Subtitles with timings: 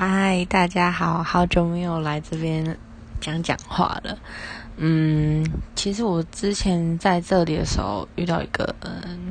[0.00, 2.78] 嗨，大家好，好久没有来这边
[3.20, 4.16] 讲讲话了。
[4.76, 5.44] 嗯，
[5.74, 8.72] 其实我之前在这里的时候遇到一个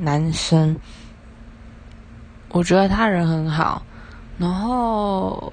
[0.02, 0.76] 男生，
[2.50, 3.82] 我觉得他人很好，
[4.36, 5.50] 然后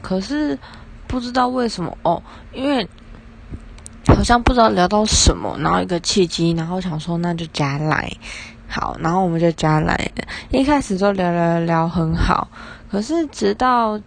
[0.00, 0.58] 可是
[1.06, 2.22] 不知道为什么哦，
[2.54, 2.88] 因为
[4.06, 8.10] 好像不知道聊到什么，然后一个契机，然后想说那就加来，
[8.66, 10.10] 好，然后我们就加来。
[10.48, 12.48] 一开始就聊聊聊很好，
[12.90, 14.00] 可是直到。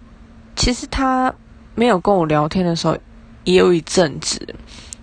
[0.57, 1.33] 其实他
[1.75, 2.97] 没有跟我聊天的时候，
[3.45, 4.55] 也有一阵子。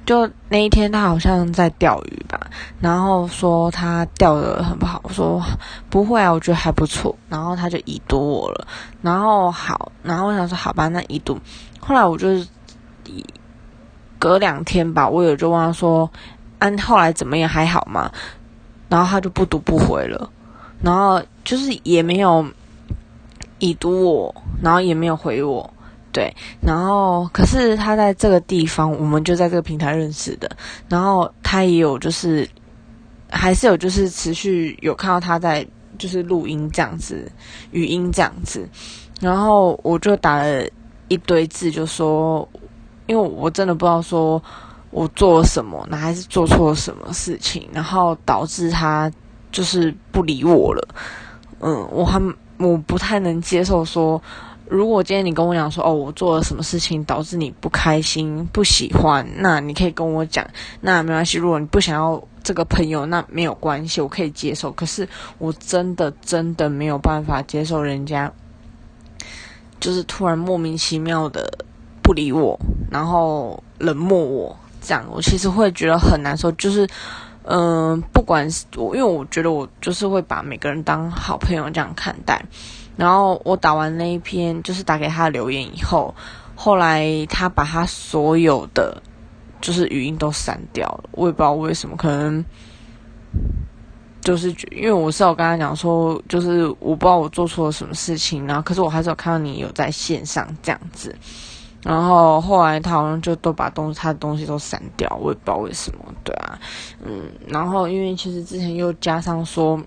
[0.04, 2.38] 就那一天，他好像在钓鱼吧，
[2.78, 5.00] 然后说他钓的很不好。
[5.04, 5.42] 我说
[5.88, 7.16] 不会啊，我觉得还不错。
[7.30, 8.66] 然后他就已读我了。
[9.00, 11.38] 然后好，然后我想说好吧，那已读。
[11.80, 12.46] 后来我就是
[14.18, 16.10] 隔两天吧，我有就问他说，
[16.58, 17.48] 安后来怎么样？
[17.48, 18.10] 还好吗？
[18.90, 20.30] 然后他就不读不回了。
[20.82, 22.44] 然后就是也没有。
[23.64, 25.72] 已读我，然后也没有回我，
[26.12, 30.50] 对，然后可是他在这个地方，我们就在这个平台认识的，
[30.86, 32.46] 然后他也有就是，
[33.30, 37.32] 还是有就是持续有看到他在就是录音这样子，
[37.70, 38.68] 语音这样子，
[39.18, 40.62] 然后我就打了
[41.08, 42.46] 一堆字，就说，
[43.06, 44.42] 因为我真的不知道说
[44.90, 49.10] 我做了什么，那还是做错了什么事情，然后导致他
[49.50, 50.86] 就是不理我了，
[51.60, 52.20] 嗯，我还。
[52.64, 54.20] 我不太能接受说，
[54.68, 60.46] 如果今天你跟我讲说，哦，我做了什么事情导致你不开心、不喜欢，那你可以跟我讲，
[60.80, 61.38] 那没关系。
[61.38, 64.72] 如果你不想要这个朋友，那没有关系，我可以接受。
[64.72, 65.08] 可是
[65.38, 68.32] 我真的真的没有办法接受人家，
[69.78, 71.46] 就是突然莫名其妙的
[72.02, 72.58] 不理我，
[72.90, 76.88] 然后冷漠我，这样我其实会觉得很难受，就是。
[77.46, 82.42] 嗯，不管是我，因为我觉得我就是会把每个人当好朋友这样看待。
[82.96, 86.14] 然后我打完那一篇，就是打给他留言以后，
[86.54, 89.02] 后来他把他所有的
[89.60, 91.10] 就是语音都删掉了。
[91.10, 92.42] 我也不知道为什么，可能
[94.22, 101.14] 就是因为我是有跟他讲说，就是我不知道我做错了什么事情，然后可是我还是有看到你有在线上这样子。
[101.84, 106.58] 然后后来他好像就都把东他的东西都删掉，我也不知道为什么，对啊，
[107.04, 109.78] 嗯，然后因为其实之前又加上说，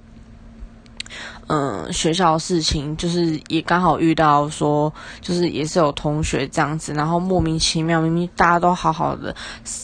[1.47, 9.35] 嗯，学校的事情就是也刚好遇到说，就是也是有同学这样子，然后莫名其妙，明明大家都好好的，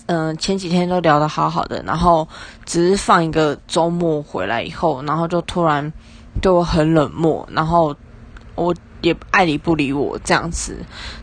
[0.05, 2.27] 嗯，前几天都聊得好好的，然后
[2.63, 5.91] 只是放一个周末回来以后，然后就突然
[6.39, 7.95] 对我很冷漠，然后
[8.53, 8.71] 我。
[9.03, 10.77] 也爱理不理我这样子，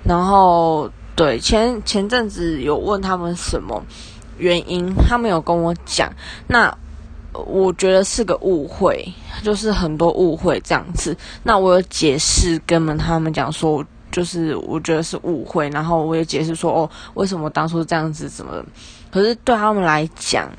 [0.04, 3.82] 然后对前前阵子有问他们什么
[4.36, 6.12] 原因，他们有跟我讲，
[6.46, 6.72] 那
[7.32, 9.10] 我觉得是个误会，
[9.42, 11.16] 就是很多误会这样子。
[11.42, 13.82] 那我有解释跟他们讲说，
[14.12, 18.62] 就是我觉得是误会，然后我也解释说哦，为什么当初这样子怎么？
[19.10, 20.50] 可是对他们来讲，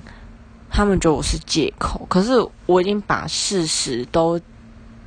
[0.71, 2.31] 他们觉得我是借口，可是
[2.65, 4.41] 我已经把事实都。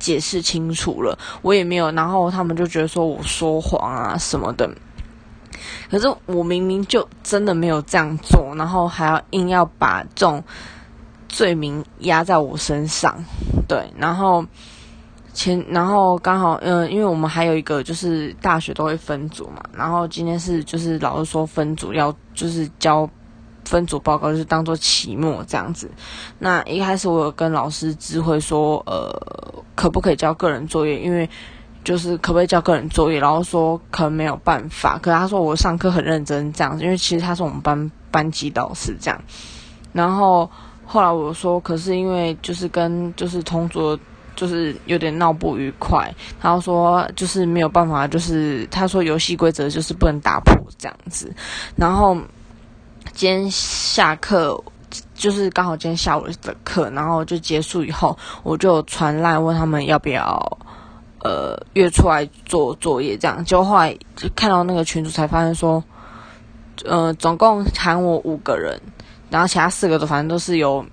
[0.05, 4.69] 解释清楚了，我也没有，然后他们就觉得说我说谎啊什么的，
[5.89, 10.43] 可是我明明就真的没有这样做，然后还要硬要把这种
[11.27, 13.23] 罪名压在我身上，
[13.67, 14.45] 对，然后
[15.33, 23.09] 前然后刚好嗯，因为我们还有一个就是大学都会分组嘛，然后今天是就是老师说分组要就是交。
[23.65, 25.89] 分组报告就是当做期末这样子。
[26.39, 29.11] 那一开始我有跟老师知会说，呃，
[29.75, 30.99] 可不可以交个人作业？
[31.01, 31.29] 因为
[31.83, 33.19] 就是可不可以交个人作业？
[33.19, 34.97] 然后说可能没有办法。
[34.99, 39.21] 可他说我上课很认真这样子，因为其实他是我们班班级导师这样。
[39.91, 40.49] 然后
[40.85, 43.97] 后来我说，可是因为就是跟就是同桌
[44.35, 51.33] 就是有点闹不愉快，然后说就是没有办法，就是他说游戏规则就是不能打破这样子，
[51.75, 52.17] 然后。
[53.13, 54.61] 今天下课
[55.13, 60.57] 就是刚好今天下午的课，然后就结束以后，我就传来问他们要不要
[61.23, 63.43] 呃约出来做作业，这样。
[63.45, 65.81] 结果后来就看到那个群主才发现说，
[66.83, 68.77] 呃，总共喊我五个人，
[69.29, 70.85] 然后其他四个都反正都是有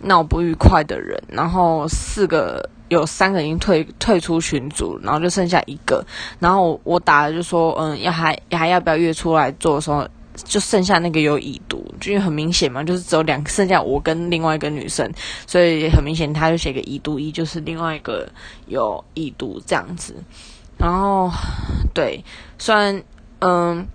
[0.00, 6.04] 闹不愉快的人，然后四个有三个已经退退出群组，然后就剩下一个，
[6.40, 10.06] 然后我打了就说，嗯，要还还要不要约出来做的时候。
[10.34, 15.10] 就剩下那个有已读，就因为很明显嘛，就是只有两剩下我跟另外一个女生，
[15.46, 18.28] 所以很明显他就写个已读一，就是另外一个
[18.66, 20.14] 有已读这样子。
[20.78, 21.30] 然后
[21.92, 22.24] 对，
[22.58, 23.02] 虽然
[23.40, 23.86] 嗯，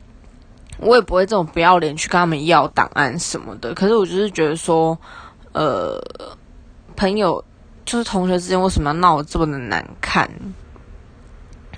[0.77, 4.97] 我也不会这种不要脸去跟他们要档案什么的，可是我就是觉得说，
[5.53, 5.99] 呃，
[6.95, 7.43] 朋友
[7.85, 10.29] 就是同学之间为什么要闹这么的难看？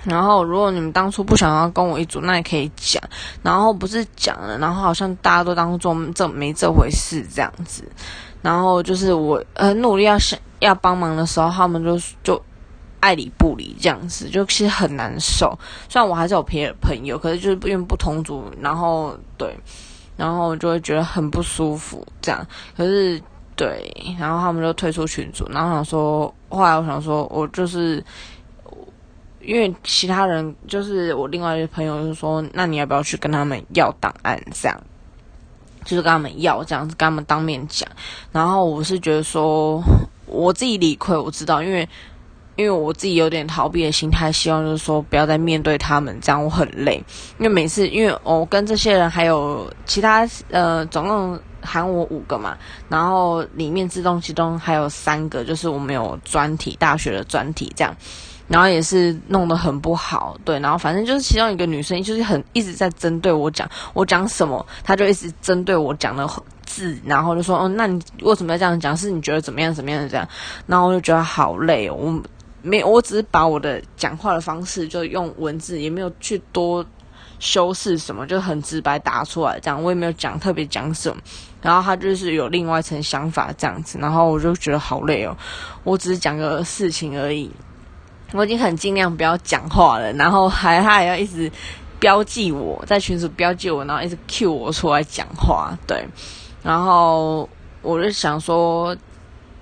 [0.08, 3.02] 然后如果你们当初不想要跟我一组，那也可以讲。
[3.42, 7.84] 然后不是讲了，然后好像大家都当做这没这回事这样子。
[8.42, 12.40] 然后就是我很努力要想要帮忙的时候，他们就就
[13.00, 15.58] 爱理不理这样子，就其实很难受。
[15.88, 19.56] 虽然我还是有别的朋友，可是就是因为不同组，然后对，
[20.16, 22.46] 然后就会觉得很不舒服这样。
[22.76, 23.20] 可是
[23.56, 28.02] 对，然后他们就退出群组，然后想说，后来我想说，我就是
[29.48, 34.78] 因为其他人就是我另外一个朋友就说，那你要不要去跟他们要档案这样？
[35.86, 37.88] 就是跟他们要这样子，跟他们当面讲。
[38.30, 39.82] 然后我是觉得说，
[40.26, 41.88] 我自己理亏，我知道，因为
[42.56, 47.02] 因为我自己有点逃避的心态，希望就是说不要再面对他们，这样我很累。
[47.38, 52.56] 因为每次，因为我跟这些人还有其他呃，总共喊我五个嘛，
[52.88, 57.94] 然后里面自动启动还有三个，就是我们有专题，大学的专题这样。
[58.46, 66.26] 然后也是弄得很不好，对，然后反正就是其中一个女生就是很一直在针对我讲，我讲什么，她就一直针对我讲的
[66.64, 68.96] 字，然后就说，哦，那你为什么要这样讲？
[68.96, 70.26] 是你觉得怎么样怎么样这样？
[70.66, 72.22] 然后我就觉得好累哦，我
[72.62, 76.82] 没，我只是把我的讲话的方式就用文字，也没有去多
[77.38, 81.22] 修饰什么，就很直白答出来这样，我也没有讲特别讲什么，
[81.62, 85.36] 然后他就是有另外一层想法这样子，然后我就觉得好累哦，
[85.84, 87.50] 我只是讲个事情而已。
[88.32, 91.50] 我已经很尽量不要讲话了，然后还他还要一直
[91.98, 96.06] 标记我在群组标记我，然后一直 cue 我出来讲话，对。
[96.62, 97.48] 然后
[97.80, 98.94] 我就想说，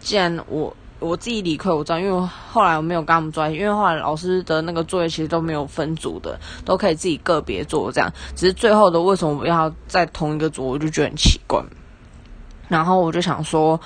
[0.00, 8.12] 既然我我自己理亏，我知道，因为后来我没有跟他们做，因为后来老师的那个作业其实都没有分组的，都可以自己个别做这样。
[8.34, 11.62] 只是最后的为什么要在同一个组，我就觉得很奇怪。
[12.68, 13.80] 然后我就想说。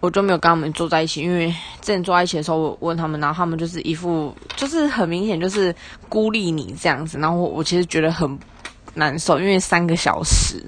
[0.00, 1.48] 我就没有跟他们坐在一起，因为
[1.80, 5.74] 之前坐在一起的时候，我问他们，然后他们就是一副就是很明显就是
[6.08, 8.38] 孤立你这样子，然后我我其实觉得很
[8.94, 10.64] 难受，因为三个小时，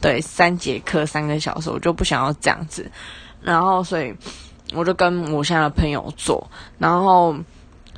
[0.00, 2.90] 对，三节课三个小时，我就不想要这样子，
[3.40, 4.12] 然后所以
[4.74, 6.46] 我就跟我现在的朋友做，
[6.78, 7.34] 然后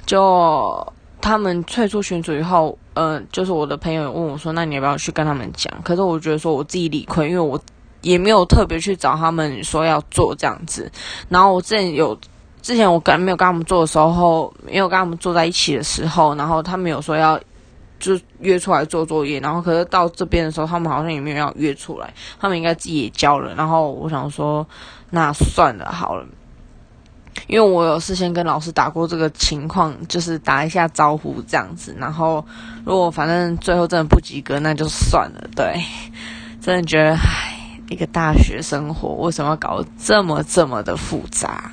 [0.06, 5.72] 就他们退出群组以后，嗯，就是我的朋友问我说，那你要不要去跟他们讲？
[5.82, 7.60] 可是我觉得说我自己理亏，因为我。
[8.04, 10.92] 也没有特别去找他们说要做这样子，
[11.30, 12.14] 然后我之前有，
[12.60, 17.40] 之前我跟没有跟他们做的时候，没有跟他们坐在一起的时候，然后他们有说要
[17.98, 24.66] 就约出来做作业，然后可是到这边的时候，他们好像也没有要约出来，他们应该自己也交了，然后我想说，
[25.08, 26.26] 那算了好了，
[27.46, 32.44] 因为我有事先跟老师打过这个情况，就是打一下招呼这样子，然后
[32.84, 35.80] 如果反正最后真的不及格，那就算了，对，
[36.60, 37.60] 真的觉得唉。
[37.90, 41.70] 一个大学生活为什么要搞这么这么的复杂？